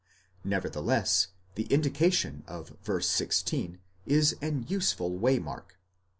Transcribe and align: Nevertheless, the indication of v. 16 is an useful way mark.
Nevertheless, 0.43 1.27
the 1.53 1.65
indication 1.65 2.43
of 2.47 2.75
v. 2.83 3.03
16 3.03 3.77
is 4.07 4.35
an 4.41 4.65
useful 4.67 5.15
way 5.15 5.37
mark. 5.37 5.77